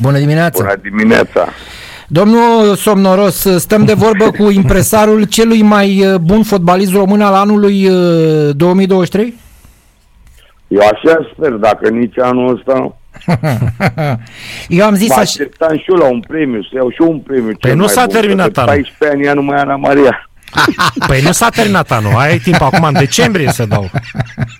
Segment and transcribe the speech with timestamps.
[0.00, 0.62] Bună dimineața!
[0.62, 1.48] Bună dimineața!
[2.08, 7.88] Domnul Somnoros, stăm de vorbă cu impresarul celui mai uh, bun fotbalist român al anului
[8.52, 9.34] 2023?
[10.68, 12.96] Eu așa sper, dacă nici anul ăsta...
[14.68, 15.22] Eu am zis mă așa...
[15.22, 17.44] așteptam și eu la un premiu, să iau și eu un premiu.
[17.44, 18.72] Păi cel nu mai s-a bun, terminat că de anul.
[18.74, 20.29] 14 ani ea nu mai Ana Maria.
[21.06, 23.90] Păi nu s-a terminat anul, ai timp acum în decembrie să dau.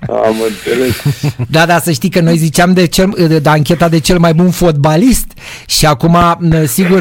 [0.09, 1.03] Am înțeles.
[1.49, 4.33] Da, da, să știi că noi ziceam de, cel, de, de ancheta de cel mai
[4.35, 5.27] bun fotbalist
[5.67, 7.01] și acum, m, sigur,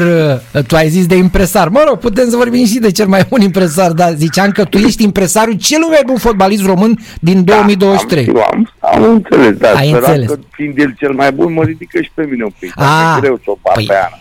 [0.54, 1.68] uh, tu ai zis de impresar.
[1.68, 4.78] Mă rog, putem să vorbim și de cel mai bun impresar, dar ziceam că tu
[4.78, 8.24] ești impresarul celui mai bun fotbalist român din 2023.
[8.24, 9.68] Da, am, am, am înțeles, da.
[9.68, 10.28] Ai Speram înțeles.
[10.28, 12.72] că fiind el cel mai bun, mă ridică și pe mine un pic.
[12.76, 14.18] Ah, Dar e greu să o bat păi- pe Ana.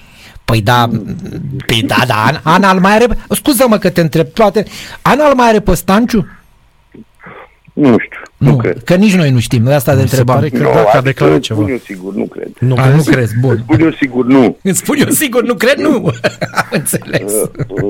[0.49, 0.87] Păi da,
[1.65, 4.65] păi da, da, Ana, Ana îl mai are, scuză-mă că te întreb toate,
[5.01, 6.27] Ana îl mai are pe Stanciu?
[7.73, 8.83] Nu știu, nu, Nu, cred.
[8.83, 10.35] că nici noi nu știm, de asta te Mi se întrebam.
[10.41, 11.59] pare că Nu, da, că a adică declarat ceva.
[11.59, 12.51] Spun eu sigur, nu cred.
[12.59, 13.11] Nu, A, nu crezi?
[13.11, 13.57] crezi, bun.
[13.63, 14.57] Spun eu sigur, nu.
[14.69, 15.91] Îți spun eu sigur, nu cred, nu.
[16.55, 17.33] Am înțeles.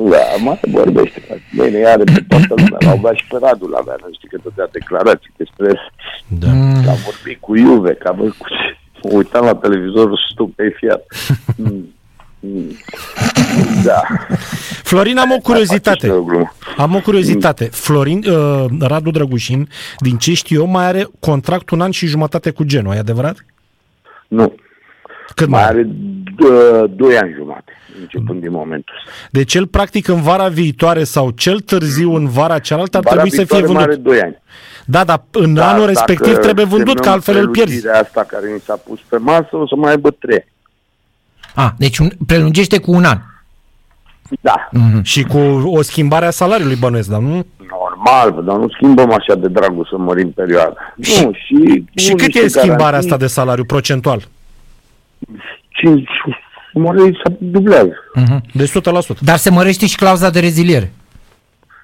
[0.09, 1.19] Da, mai vorbește.
[1.25, 1.41] frate.
[1.69, 2.77] Bine, are pe toată lumea.
[2.79, 3.95] L-au băgat și pe Radu la mea.
[3.99, 5.79] Nu știi că tot dea declarații despre
[6.27, 6.47] Da.
[6.83, 8.45] că a vorbit cu Iuve, că a vorbit cu...
[9.03, 11.01] Mă uitam la televizor stupefiat.
[12.39, 12.51] Mm.
[12.59, 13.83] Mm.
[13.83, 14.01] Da.
[14.83, 16.09] Florin, am o Faceți curiozitate.
[16.09, 16.53] o glumă.
[16.77, 17.65] Am o curiozitate.
[17.65, 22.49] Florin, uh, Radu Drăgușin, din ce știu eu, mai are contract un an și jumătate
[22.51, 23.45] cu Genoa, e adevărat?
[24.27, 24.55] Nu.
[25.35, 25.77] Cât Mai mai are?
[25.79, 29.11] are d- doi ani jumate, începând din momentul ăsta.
[29.31, 33.37] Deci el, practic, în vara viitoare sau cel târziu în vara cealaltă ar Vara trebui
[33.37, 34.05] să fie viitoare mai vândut.
[34.05, 34.41] are doi ani.
[34.85, 37.73] Da, dar în Dar anul dacă respectiv trebuie vândut, că semnăm altfel îl pierzi.
[37.79, 40.45] prelungirea asta care mi s-a pus pe masă, o să mai aibă trei.
[41.55, 43.17] A, deci un, prelungește cu un an.
[44.41, 44.69] Da.
[45.01, 47.45] Și cu o schimbare a salariului bănuiesc, dar nu?
[47.69, 50.73] Normal, dar nu schimbăm așa de dragul să mărim perioada.
[51.01, 54.27] Și- nu, și, Și cu cât niște e schimbarea garanții, asta de salariu procentual?
[55.69, 56.09] Cinci,
[56.73, 57.93] mări se dublează.
[58.53, 59.19] De 100%.
[59.21, 60.91] Dar se mărește și clauza de reziliere.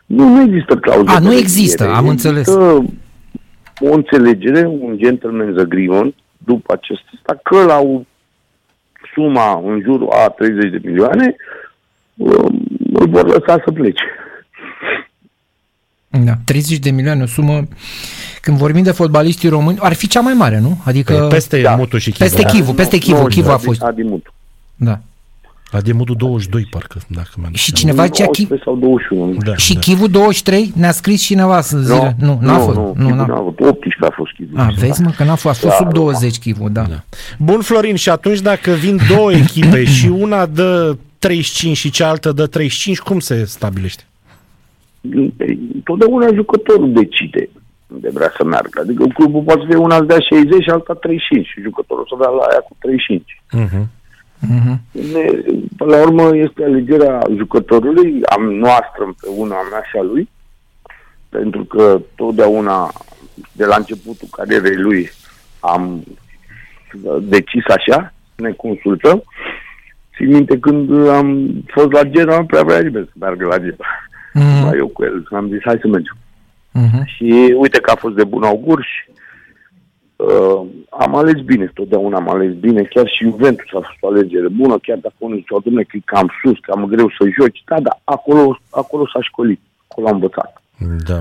[0.05, 1.01] Nu, nu există clauză.
[1.01, 1.39] A, de nu reziliere.
[1.41, 2.47] există, am înțeles.
[3.79, 8.01] o înțelegere, un gentleman's agreement după acesta, că la o
[9.15, 11.35] suma în jurul a 30 de milioane
[12.15, 14.03] um, îl vor lăsa să plece.
[16.09, 17.67] Da, 30 de milioane, o sumă...
[18.41, 20.77] Când vorbim de fotbaliștii români, ar fi cea mai mare, nu?
[20.83, 21.13] Adică...
[21.13, 21.75] Păi Peste da.
[21.75, 22.23] Mutu și Chivu.
[22.23, 23.81] Peste Chivu, peste Chivu, Nu, Chivu a Adi- fost.
[25.75, 26.05] Adimut.
[26.07, 26.11] Da.
[26.11, 28.53] Adimudu 22, parcă, dacă mi-am Și cineva zicea Chivu...
[28.53, 29.31] 19 sau 21.
[29.31, 29.79] nu Da, Și da.
[29.79, 32.15] Chivu 23 ne-a scris cineva să zile.
[32.19, 32.77] Nu, n-a fost.
[32.77, 33.25] Nu, Nu, Chivu n-a.
[33.25, 33.59] n-a avut.
[33.59, 34.59] 18 a fost Chivu.
[34.59, 35.99] A, vezi mă că n-a fost, a fost Da, sub da.
[35.99, 36.81] 20 Chivu, da.
[36.81, 37.03] Da.
[37.39, 42.45] Bun, Florin, și atunci dacă vin două echipe și una dă 35 și cealaltă dă
[42.47, 44.03] 35, cum se stabilește?
[45.83, 47.49] Totdeauna jucătorul decide
[47.93, 48.79] unde vrea să meargă.
[48.81, 52.15] Adică clubul poate să fie una să dea 60 și alta 35 și jucătorul să
[52.19, 53.41] dea la aia cu 35.
[53.59, 53.85] Uh-huh.
[54.91, 55.25] Ne,
[55.77, 60.29] până la urmă este alegerea jucătorului, am noastră împreună, a mea și a lui,
[61.29, 62.91] pentru că totdeauna,
[63.51, 65.09] de la începutul carierei lui,
[65.59, 66.03] am
[67.03, 69.23] uh, decis așa, ne consultăm.
[70.15, 73.87] Țin minte când am fost la Genoa, nu prea vrea nimeni să meargă la Genoa.
[74.33, 76.17] Mhm, Mai eu cu el, am zis, hai să mergem.
[76.71, 77.05] mhm.
[77.05, 79.11] Și uite că a fost de bun augur și
[80.15, 84.47] uh, am ales bine, totdeauna am ales bine, chiar și Juventus a fost o alegere
[84.47, 87.79] bună, chiar dacă unii ziceau, domnule, că e cam sus, cam greu să joci, da,
[87.79, 90.61] da, acolo, acolo s-a școlit, acolo a învățat.
[91.07, 91.19] Da.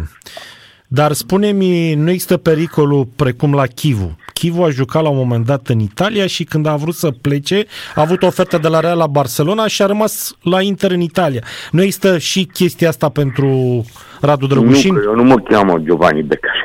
[0.87, 4.17] Dar spune-mi, nu există pericolul precum la Chivu.
[4.33, 7.65] Chivu a jucat la un moment dat în Italia și când a vrut să plece,
[7.95, 11.01] a avut o ofertă de la Real la Barcelona și a rămas la Inter în
[11.01, 11.43] Italia.
[11.71, 13.85] Nu există și chestia asta pentru
[14.21, 14.95] Radu Drăgușin?
[14.95, 16.64] Nu, că eu nu mă cheamă Giovanni Beccari.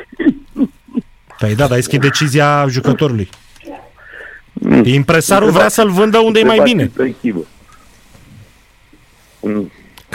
[1.40, 3.28] Păi da, dar e schimbă decizia jucătorului.
[4.84, 6.90] Impresarul vrea să-l vândă unde e mai bine.
[6.96, 7.46] Pe echipă.
[9.40, 9.70] Mm,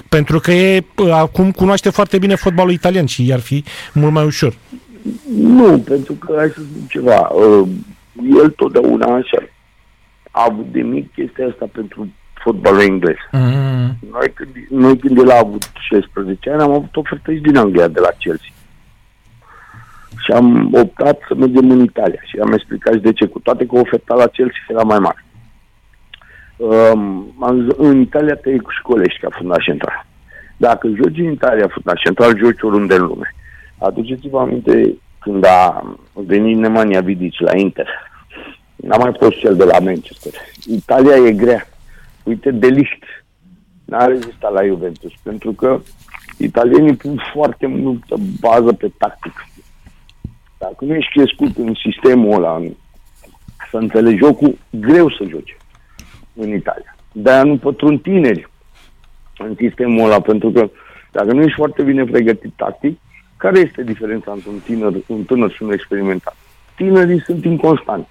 [0.10, 3.64] Pentru că e, acum cunoaște foarte bine fotbalul italian și i-ar fi
[3.94, 4.54] mult mai ușor.
[5.38, 7.68] Nu, pentru că, hai să spun ceva, uh,
[8.42, 9.44] el totdeauna așa
[10.32, 12.08] a avut de mic chestia asta pentru
[12.44, 13.16] fotbalul englez.
[13.32, 13.98] Mhm.
[14.12, 17.88] Noi când, noi când el a avut 16 ani am avut ofertă și din Anglia
[17.88, 18.50] de la Chelsea.
[20.26, 23.66] Și am optat să mergem în Italia și am explicat și de ce, cu toate
[23.66, 25.26] că oferta la Chelsea era mai mare.
[26.58, 30.06] Um, am zis, în Italia te școlești ca fundaș central.
[30.58, 33.36] Dacă joci în Italia fundaș central, joci oriunde în lume.
[33.78, 37.88] Aduceți-vă aminte când a venit Nemanja Vidic la Inter.
[38.76, 40.34] N-a mai fost cel de la Manchester.
[40.66, 41.68] Italia e grea.
[42.24, 43.04] Uite, de Ligt
[43.86, 45.80] n-a rezistat la Juventus, pentru că
[46.38, 49.44] italienii pun foarte multă bază pe tactică.
[50.58, 52.72] Dacă nu ești crescut în sistemul ăla, în,
[53.70, 55.58] să înțelegi jocul, greu să joci.
[56.34, 56.96] în Italia.
[57.12, 58.50] De-aia nu pătrund tineri
[59.38, 60.70] în sistemul ăla, pentru că
[61.12, 63.00] dacă nu ești foarte bine pregătit tactic,
[63.38, 66.36] care este diferența între un tânăr, un tânăr și un experimentat?
[66.76, 68.10] Tinerii sunt inconstanți.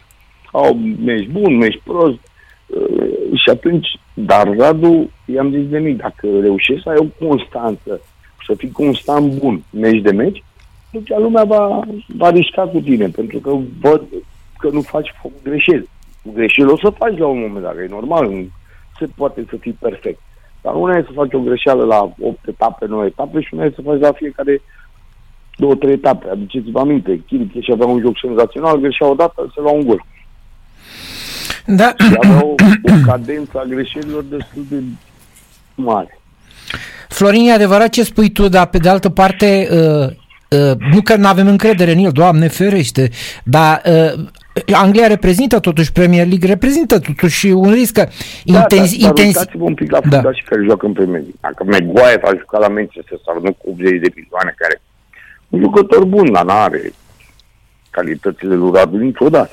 [0.52, 0.75] Au
[1.05, 2.19] meci bun, meci prost,
[2.67, 8.00] uh, și atunci, dar Radu, i-am zis de mic, dacă reușești să ai o constanță,
[8.47, 10.43] să fii constant bun, meci de meci,
[10.94, 13.50] atunci lumea va, va risca cu tine, pentru că
[13.81, 14.02] văd
[14.58, 15.88] că nu faci greșeli.
[16.35, 18.46] Greșeli o să faci la un moment dat, e normal, nu
[18.99, 20.20] se poate să fii perfect.
[20.62, 23.73] Dar una e să faci o greșeală la 8 etape, 9 etape și una e
[23.75, 24.62] să faci la fiecare
[25.56, 26.29] două, trei etape.
[26.31, 30.05] Aduceți-vă aminte, Chiriche și avea un joc senzațional, greșea odată, se lua un gol.
[31.67, 31.94] Da.
[31.99, 34.82] Și avea o, o cadență a greșelilor destul de
[35.75, 36.19] mare.
[37.08, 40.24] Florin, e adevărat ce spui tu, dar pe de altă parte, uh, uh,
[40.92, 43.10] nu că nu avem încredere în el, Doamne ferește,
[43.44, 44.24] dar uh,
[44.72, 48.06] Anglia reprezintă totuși Premier League, reprezintă totuși un risc că
[48.44, 50.08] Da, intensi, dar, dar intensi, uitați-vă un pic la Da.
[50.16, 51.34] fundașii care joacă în Premier League.
[51.40, 54.82] Dacă Maguire a jucat la Manchester sau nu cu 80 de milioane, care
[55.48, 56.92] un jucător bun, dar n-are
[57.90, 59.50] calitățile lui Radu niciodată.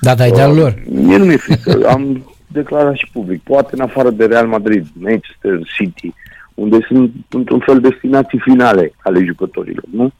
[0.00, 0.74] da, da, idealul lor.
[0.90, 1.88] Mie nu mi-e frică.
[1.88, 3.42] Am declarat și public.
[3.42, 6.14] Poate în afară de Real Madrid, Manchester City,
[6.54, 10.12] unde sunt într-un fel destinații finale ale jucătorilor, nu?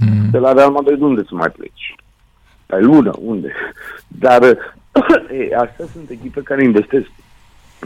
[0.00, 0.30] Mm.
[0.30, 1.94] De la Real Madrid unde să mai pleci?
[2.66, 3.52] Pe lună, unde?
[4.08, 4.42] Dar
[5.50, 7.06] e, astea sunt echipe care investesc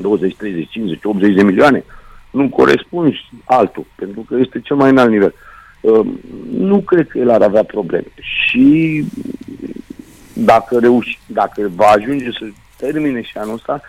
[0.01, 1.85] 20, 30, 50, 80 de milioane.
[2.31, 5.35] Nu corespunzi altul, pentru că este cel mai înalt nivel.
[5.81, 6.07] Uh,
[6.51, 8.07] Nu cred că el ar avea probleme.
[8.21, 9.05] Și
[10.33, 13.81] dacă reuși, dacă va ajunge să termine și anul ăsta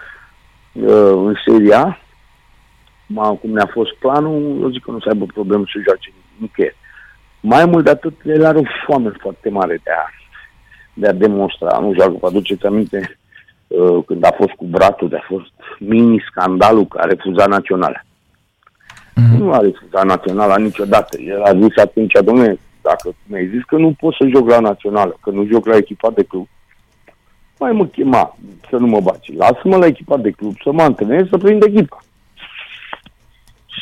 [0.71, 1.97] uh, în seria, ma,
[3.15, 6.75] cum ne-a fost planul, eu zic că nu să aibă probleme să joace nicăieri.
[7.39, 10.09] Mai mult de atât, el are o foame foarte mare de a,
[10.93, 11.77] de a demonstra.
[11.77, 13.19] Nu știu dacă vă aduceți aminte
[13.67, 18.01] uh, când a fost cu bratul, de a fost mini-scandalul că a refuzat naționala.
[19.15, 19.37] Mhm.
[19.37, 21.21] Nu a refuzat naționala niciodată.
[21.21, 25.17] El a zis atunci, domnule, dacă mi-ai zis că nu pot să joc la națională,
[25.21, 26.47] că nu joc la echipa de club,
[27.59, 28.37] mai mă chema
[28.69, 29.33] să nu mă baci.
[29.35, 31.97] Lasă-mă la echipa de club, să mă antrenez, să prind echipa.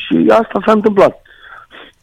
[0.03, 1.21] Și asta s-a întâmplat.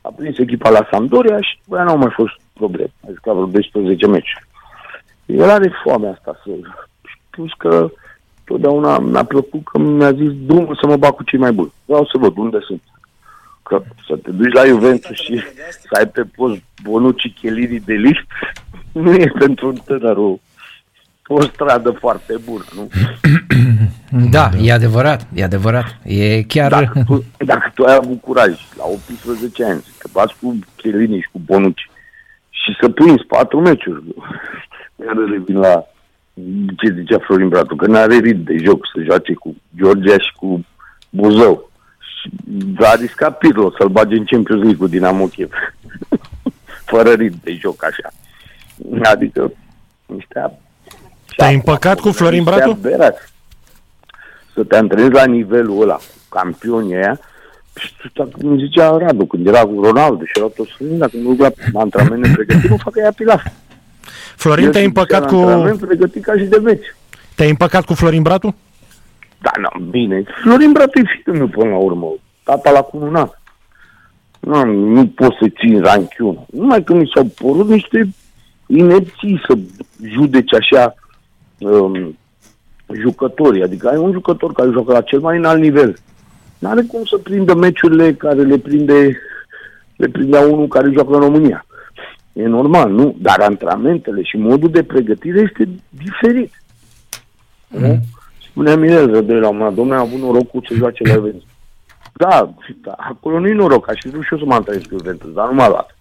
[0.00, 2.92] A prins echipa la Sampdoria și băi, n-au mai fost probleme.
[3.06, 4.36] A jucat vreo 12 meci.
[5.26, 6.50] El are foamea asta să...
[7.04, 7.90] și Plus că
[8.44, 11.72] totdeauna mi-a plăcut că mi-a zis drumul să mă bag cu cei mai buni.
[11.84, 12.82] Vreau să văd unde sunt.
[13.62, 15.42] Că să te duci la Juventus și
[15.82, 18.26] să ai pe post Bonucci Chelini de lift
[18.92, 20.38] nu e pentru un tânăr o,
[21.26, 22.88] o stradă foarte bună, nu?
[24.12, 25.96] Da, e adevărat, e adevărat.
[26.02, 26.70] E chiar...
[26.70, 31.20] Dacă tu, dacă tu ai avut curaj la 18 ani să te bați cu Chelini
[31.20, 31.90] și cu Bonucci
[32.50, 34.02] și să prinzi patru meciuri,
[35.06, 35.86] iar revin la
[36.76, 40.64] ce zicea Florin Bratu, că n-are rit de joc să joace cu Georgia și cu
[41.10, 41.70] Buzău.
[42.00, 42.30] Și
[42.78, 45.50] a riscat Pirlo să-l bage în Champions League cu Dinamo Kiev.
[46.90, 48.10] Fără rit de joc așa.
[49.10, 49.52] Adică
[50.06, 50.58] niște
[51.36, 52.70] Te-ai împăcat cu Florin niște Bratu?
[52.70, 53.31] aberați.
[54.54, 57.20] Să te antrenezi la nivelul ăla, cu campionii aia,
[57.74, 61.16] și tu, dacă cum zicea Radu, când era cu Ronaldo și era tot străin, dacă
[61.16, 63.42] nu la antrenamente pregătit, nu facă ea pilaf.
[64.36, 66.94] Florin, te-ai împăcat cu, Antrenament pregătit ca și de meci.
[67.34, 68.54] te-ai împăcat cu Florin Bratu?
[69.38, 70.24] Da, nu, bine.
[70.42, 72.14] Florin Bratu e fiul meu până la urmă.
[72.42, 73.40] Tata l-a cununat.
[74.40, 76.44] Nu, nu pot să țin ranchiună.
[76.50, 78.08] Numai că mi s-au părut niște
[78.66, 79.58] inepții să
[80.02, 80.94] judece așa
[81.58, 82.18] um,
[83.00, 83.62] jucătorii.
[83.62, 85.96] Adică ai un jucător care joacă la cel mai înalt nivel.
[86.58, 89.16] N-are cum să prindă meciurile care le prinde
[89.96, 91.66] le prindea unul care joacă în România.
[92.32, 93.16] E normal, nu?
[93.18, 96.62] Dar antrenamentele și modul de pregătire este diferit.
[97.68, 98.00] Nu?
[98.50, 101.42] Spunea Mirel Rădoi la un moment dat, domnule, am avut norocul să joace la Juventus.
[102.12, 105.32] Da, da, acolo nu-i noroc, aș fi vrut și eu să mă antrenez cu Juventus,
[105.32, 105.96] dar nu m-a luat.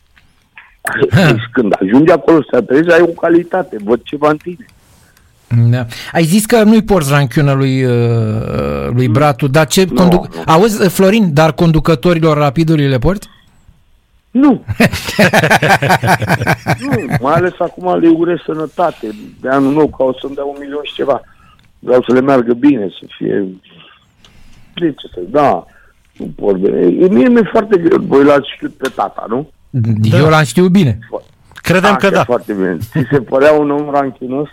[1.32, 4.66] Deci când ajungi acolo să te antrenezi, ai o calitate, văd ceva în tine.
[5.70, 5.86] Da.
[6.12, 10.36] Ai zis că nu-i porți ranchiună lui, uh, lui Bratu, dar ce Nu, conduc...
[10.36, 10.42] nu.
[10.46, 13.28] Auzi, Florin, dar conducătorilor rapidului le porți?
[14.32, 14.52] Nu.
[16.80, 19.10] nu, mai ales acum le urez sănătate.
[19.42, 21.22] De anul nou, ca o să-mi dea un milion și ceva.
[21.80, 23.46] Vreau să le meargă bine, să fie...
[24.74, 25.20] De ce să...
[25.30, 25.66] Da,
[26.18, 26.80] nu pot bine.
[26.80, 28.00] E, mie mi-e foarte greu.
[28.00, 29.50] Voi l-ați știut pe tata, nu?
[29.70, 30.18] Da.
[30.18, 31.00] Eu l-am știut bine.
[31.54, 32.24] Credem că Așa, da.
[32.24, 32.78] Foarte bine.
[32.78, 34.50] Ți se părea un om ranchinos?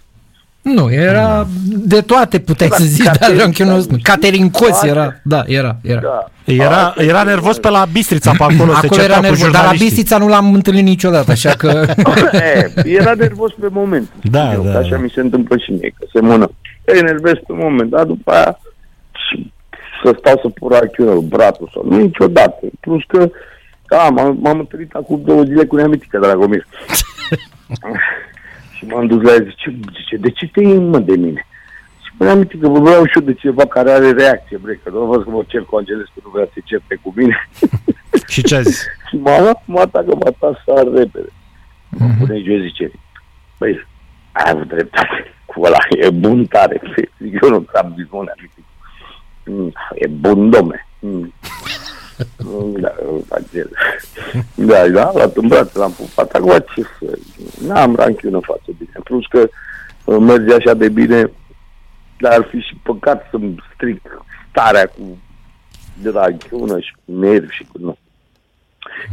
[0.74, 3.96] Nu, era de toate, puteai Da, să zici, dar Caterin- ranchiunos nu.
[4.02, 4.88] Caterin Cos Toate.
[4.88, 6.00] era, da, era, era.
[6.00, 6.30] Da.
[6.44, 9.40] Era, Așa, era nervos pe la Bistrița pe acolo, se Acolo certa era cu nervos,
[9.40, 9.88] dar la jurnaliștii.
[9.88, 11.86] Bistița nu l-am întâlnit niciodată, așa că...
[12.32, 14.08] e, era nervos pe moment.
[14.30, 14.96] Da, Eu, da, că Așa da.
[14.98, 16.50] mi se întâmplă și mie, că se mână.
[16.84, 18.58] E nervos pe moment, dar după aia
[20.04, 22.60] să stau să pun rachiună, bratul sau nu niciodată.
[22.80, 23.30] Plus că,
[23.88, 26.66] da, m-am, m-am întâlnit acum două zile cu neamitică Dragomir.
[28.78, 31.46] și m-am dus la el, zice, zice, de ce te iei mă de mine?
[32.02, 34.90] Și mă aminte că vă vreau și eu de ceva care are reacție, bre, că
[34.90, 37.48] nu văd că mă cer cu Angelescu, nu vrea să certe cu mine.
[38.32, 38.84] Și ce a zis?
[39.08, 41.32] și m-a luat, m-a atacă, m-a atacat sar repede.
[41.88, 42.90] Mă pune jos, zice,
[43.58, 43.86] băi,
[44.32, 46.80] ai avut dreptate cu ăla, e bun tare.
[47.22, 48.62] Zic, eu nu am zis, mă, neamitică.
[49.44, 50.86] Mm, E bun, domne.
[50.98, 51.32] Mm.
[52.80, 52.94] Da,
[53.28, 53.70] Angel.
[54.54, 56.32] Da, da, l-am îmbraț, l-am pupat.
[56.32, 57.18] Acum ce să...
[57.66, 59.00] N-am ranchiună față de bine.
[59.04, 59.48] Plus că
[60.04, 61.30] uh, merge așa de bine,
[62.20, 64.00] dar ar fi și păcat să-mi stric
[64.50, 65.18] starea cu
[66.02, 67.78] de ranchiună și cu nervi și cu...
[67.78, 67.98] Nu.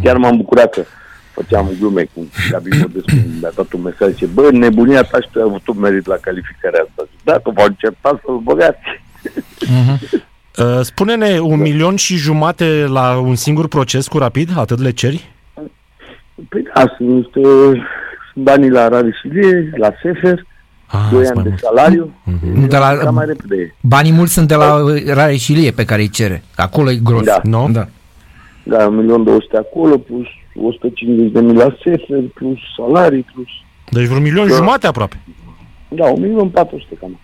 [0.04, 0.84] Chiar m-am bucurat că
[1.32, 5.40] făceam glume cu Gabi Modescu, mi-a dat un mesaj, zice, bă, nebunia ta și tu
[5.40, 7.08] ai avut un merit la calificarea asta.
[7.12, 8.80] Zic, Da, tu v-au încercat să-l băgați.
[10.58, 14.50] Uh, Spune-ne, un milion și jumate la un singur proces cu rapid?
[14.58, 15.32] Atât le ceri?
[16.50, 17.84] Păi da, sunt, uh, sunt
[18.36, 20.46] banii la Rarisilie, la Sefer,
[20.88, 21.62] Ah, 2 sunt ani mai de mult.
[21.62, 22.13] salariu,
[22.54, 23.75] Nu, de la- cam mai repede.
[23.82, 26.44] Banii mulți sunt de la uh, Rareșilie pe care îi cere.
[26.56, 27.24] Acolo e gros.
[27.24, 27.39] Da.
[27.44, 27.68] Nu?
[27.72, 27.88] Da.
[28.63, 30.25] Da, 1.200.000 acolo, plus
[30.56, 33.48] 150 de mii la Sefer, plus salarii, plus...
[33.89, 34.54] Deci vreun milion Da.
[34.56, 35.18] jumate aproape.
[35.89, 37.20] Da, 1.400.000 cam.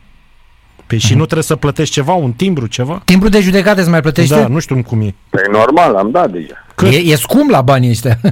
[0.88, 3.01] Păi și nu trebuie să plătești ceva, un timbru, ceva?
[3.06, 4.36] Timpul de judecată se mai plătește?
[4.36, 5.15] Da, nu știu cum e.
[5.30, 6.65] Păi normal, am dat deja.
[6.75, 6.88] Cât?
[6.91, 8.18] E, e scump la banii ăștia.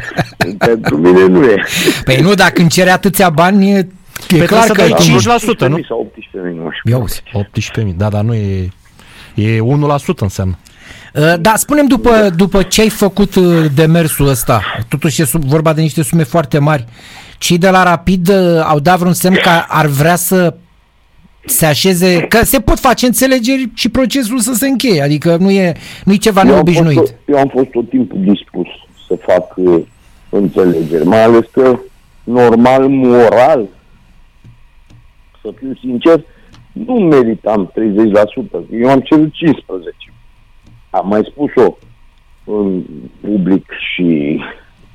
[0.58, 1.64] Pentru mine nu e.
[2.04, 3.86] Păi nu, dacă îmi cere atâția bani, e, e
[4.28, 5.02] Păi clar trebuie că...
[5.02, 5.82] să dai timpul- 5%, nu?
[5.88, 6.22] Sau 18.000,
[6.54, 6.90] nu știu.
[6.90, 7.22] Ia uzi.
[7.82, 8.68] 18.000, da, dar nu e...
[9.34, 9.62] E 1%
[10.20, 10.58] înseamnă.
[11.14, 15.72] Uh, Da, spunem după, după ce ai făcut uh, demersul ăsta, totuși e sub, vorba
[15.72, 16.84] de niște sume foarte mari,
[17.38, 20.54] cei de la Rapid uh, au dat vreun semn că ar vrea să
[21.46, 25.72] se așeze, că se pot face înțelegeri și procesul să se încheie, adică nu e,
[26.04, 26.96] nu e ceva Eu am, neobișnuit.
[26.98, 28.66] fost, eu am fost tot timpul dispus
[29.12, 29.82] să fac uh,
[30.30, 31.78] înțelegeri, mai ales că
[32.24, 33.68] normal, moral,
[35.42, 36.24] să fiu sincer,
[36.72, 37.72] nu meritam 30%,
[38.70, 39.32] eu am cerut 15%.
[40.90, 41.76] Am mai spus-o
[42.44, 42.82] în
[43.20, 44.40] public și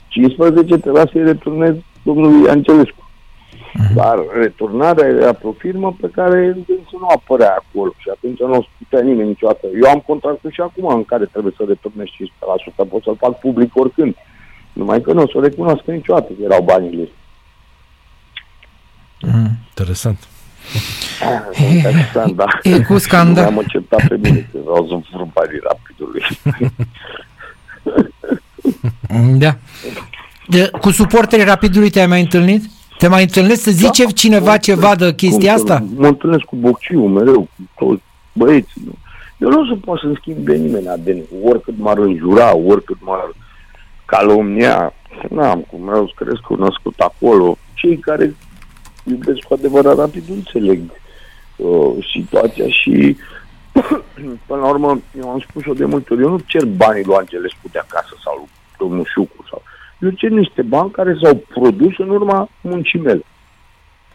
[0.07, 3.06] 15 trebuia să-i returnez domnului Angelescu.
[3.93, 8.53] Dar returnarea era pe o firmă pe care dânsul nu apărea acolo și atunci nu
[8.53, 9.67] o putea nimeni niciodată.
[9.81, 13.75] Eu am contractul și acum în care trebuie să returnez 15%, pot să-l fac public
[13.75, 14.15] oricând.
[14.74, 17.12] Numai că nu o să o recunoască niciodată că erau banii lui.
[19.67, 20.27] Interesant.
[21.22, 22.46] Ah, interesant, da.
[22.63, 23.43] e cu scandal.
[23.43, 26.24] Nu am acceptat pe mine că vreau să fur banii rapidului.
[29.38, 29.57] Da.
[30.48, 32.63] De, cu suporterii Rapidului te-ai mai întâlnit?
[32.98, 35.16] Te mai întâlnești să zice Da, cineva mă ceva de întâlnesc.
[35.16, 35.86] chestia Cum să asta?
[35.89, 36.01] nu?
[36.01, 38.01] Mă întâlnesc cu Bocciu mereu, cu toți
[38.34, 38.82] băieții.
[38.86, 38.94] Nu?
[39.38, 43.36] Eu nu o să pot să-mi schimb de nimeni ADN, oricât m-ar înjura, oricât m-ar
[44.06, 44.94] calomnia.
[45.30, 47.58] N-am cum, eu sunt crescut, născut acolo.
[47.74, 48.36] Cei care
[49.04, 50.80] iubesc cu adevărat rapid înțeleg
[51.56, 53.18] uh, situația și
[54.48, 57.68] până la urmă, eu am spus-o de multe ori, eu nu cer banii lui Angelescu
[57.72, 59.62] de acasă sau lui domnul Șucu sau
[60.00, 63.24] eu cer niște bani care s-au produs în urma muncii mele.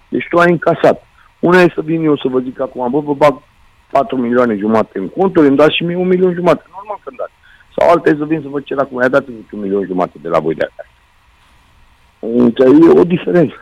[0.08, 1.06] Deci tu ai încasat.
[1.38, 3.42] Una e să vin eu să vă zic acum, bă, vă bag
[3.90, 6.62] 4 milioane jumate în conturi, îmi dați și mie un milion jumate.
[6.74, 7.32] Normal că îmi dați.
[7.76, 10.28] Sau alta e să vin să vă cer acum, ia dați un milion jumate de
[10.28, 10.88] la voi de acasă.
[12.20, 13.54] Deci e o diferență.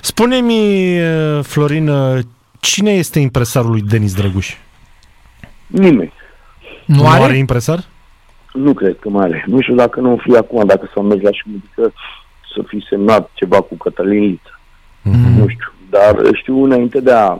[0.00, 2.18] Spune-mi, uh, Florin, uh,
[2.60, 4.56] cine este impresarul lui Denis Drăguș?
[5.66, 6.12] Nimeni.
[6.86, 7.36] Nu are are?
[7.36, 7.84] impresar?
[8.54, 9.44] Nu cred că mai are.
[9.46, 11.92] Nu știu dacă nu o fi acum, dacă s-au mers la șumidică
[12.54, 14.60] să fi semnat ceva cu Cătălin Liță.
[15.02, 15.38] Mhm.
[15.38, 15.72] Nu știu.
[15.90, 17.38] Dar știu înainte de a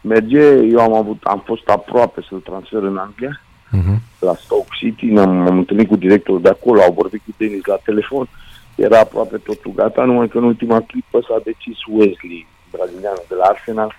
[0.00, 3.40] merge, eu am avut, am fost aproape să-l transfer în Anglia,
[3.70, 4.00] Mhm.
[4.20, 7.76] la Stoke City, ne-am am întâlnit cu directorul de acolo, au vorbit cu Denis la
[7.84, 8.28] telefon,
[8.74, 13.44] era aproape totul gata, numai că în ultima clipă s-a decis Wesley, brazilianul de la
[13.44, 13.94] Arsenal,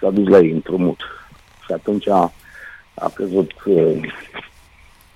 [0.00, 1.00] s-a dus la ei împrumut.
[1.64, 2.32] Și atunci a,
[2.94, 4.00] a căzut uh,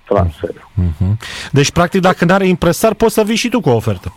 [0.07, 0.69] transferul.
[0.73, 1.17] Mhm.
[1.51, 4.13] Deci, practic, dacă nu are impresar, poți să vii și tu cu o ofertă.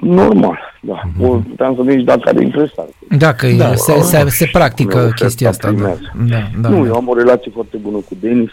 [0.00, 1.02] Normal, da.
[1.02, 1.42] Mm-hmm.
[1.48, 2.86] Puteam să vin și dacă are impresar.
[3.18, 5.66] Dacă Da, da, se, oricum, se, se practică mi-a ofertat chestia asta.
[5.70, 6.12] Da, primează.
[6.14, 6.88] da, da, nu, da.
[6.88, 8.50] eu am o relație foarte bună cu Denis,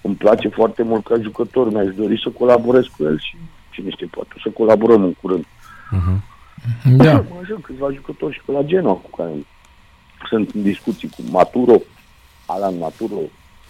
[0.00, 3.36] îmi place foarte mult ca jucător, mi-aș dori să colaborez cu el și
[3.70, 5.44] cine știe, poate să colaborăm în curând.
[6.96, 7.12] da.
[7.12, 9.30] Mă ajung câțiva jucători și pe la Genoa cu care
[10.28, 11.76] sunt în discuții cu Maturo,
[12.46, 13.16] Alan Maturo,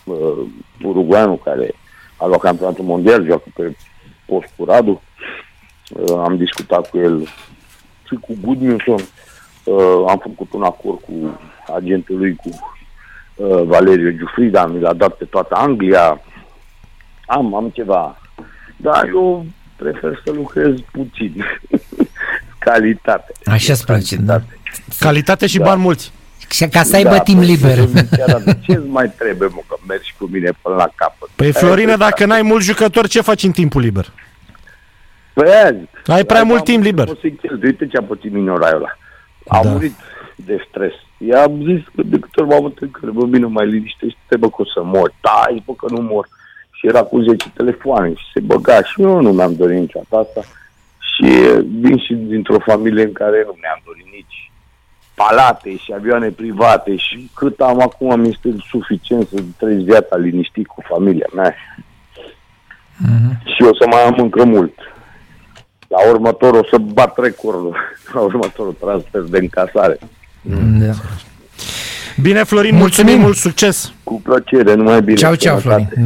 [0.05, 0.47] uh,
[0.83, 1.75] uruguayanul care
[2.17, 3.77] a luat campionatul mondial, joacă pe
[4.27, 5.03] post cu Radu.
[5.91, 7.27] Uh, am discutat cu el
[8.07, 9.01] și cu Goodmanson.
[9.65, 11.41] Uh, am făcut un acord cu
[11.75, 12.49] agentul lui, cu
[13.35, 16.21] uh, Valeriu Giufrida, mi l-a dat pe toată Anglia.
[17.27, 18.19] Am, am ceva.
[18.77, 21.45] Dar eu prefer să lucrez puțin.
[22.59, 23.33] Calitate.
[23.45, 24.41] Așa-ți place, da.
[24.99, 25.65] Calitate și Da.
[25.65, 26.13] bani mulți.
[26.51, 27.79] Și ca să aibă timp păi, liber.
[28.17, 31.29] Chiar ce mai trebuie, mă, că mergi cu mine până la capăt?
[31.35, 34.13] Păi Aia Florine, e dacă n-ai mulți jucători, ce faci în timpul liber?
[35.33, 35.89] Păi aia zic.
[36.07, 37.05] Ai prea Ai mult am- timp liber.
[37.07, 37.69] Poți să-i cheltui.
[37.69, 38.97] Uite ce a pățit minoraiul ăla.
[39.49, 39.71] A Da.
[39.71, 39.95] murit
[40.35, 40.93] de stres.
[41.19, 44.65] I-am zis că de câte ori m-am întâlnit, bă, bine, mai liniștește-te, bă, că o
[44.65, 45.15] să mor.
[45.21, 46.29] Da, ai, bă, că nu mor.
[46.71, 50.41] Și era cu 10 telefoane și se băga și eu nu mi-am dorit niciodată asta.
[51.11, 51.27] Și
[51.81, 54.50] vin și dintr-o familie în care nu mi-am dorit nici
[55.21, 60.67] palate și avioane private și cât am acum mi este suficient să trăiesc viața liniștit
[60.67, 61.55] cu familia mea.
[63.45, 64.73] Și o să mai am încă mult.
[65.89, 67.77] La următor o să bat recordul.
[68.15, 69.99] La următorul transfer de încasare.
[70.43, 70.93] Da.
[72.23, 72.79] Bine, Florin, Mulțumim.
[72.79, 73.93] mulțumim, mult succes!
[74.05, 75.17] Cu plăcere, numai bine.
[75.17, 75.85] Ceau, ceau, Sănătate.
[75.85, 76.03] Florin.